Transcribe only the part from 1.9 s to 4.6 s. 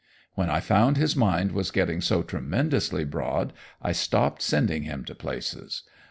so tremendously broad I stopped